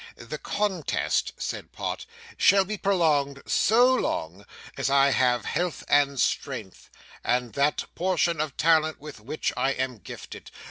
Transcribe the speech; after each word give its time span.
'The 0.15 0.39
contest,' 0.39 1.31
said 1.37 1.71
Pott, 1.71 2.07
'shall 2.35 2.65
be 2.65 2.75
prolonged 2.75 3.43
so 3.45 3.93
long 3.93 4.45
as 4.75 4.89
I 4.89 5.11
have 5.11 5.45
health 5.45 5.83
and 5.87 6.19
strength, 6.19 6.89
and 7.23 7.53
that 7.53 7.85
portion 7.93 8.41
of 8.41 8.57
talent 8.57 8.99
with 8.99 9.19
which 9.19 9.53
I 9.55 9.73
am 9.73 9.99
gifted. 9.99 10.49